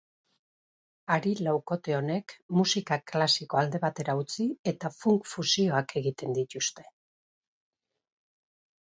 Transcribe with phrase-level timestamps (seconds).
[1.15, 6.91] Hari laukote honek musika klasikoa alde batera utzi eta funk fusioak egiten dituzte.